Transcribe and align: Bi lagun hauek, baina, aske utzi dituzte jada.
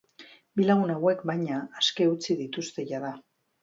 Bi 0.59 0.65
lagun 0.69 0.93
hauek, 0.95 1.23
baina, 1.33 1.61
aske 1.85 2.11
utzi 2.17 2.41
dituzte 2.45 2.91
jada. 2.95 3.19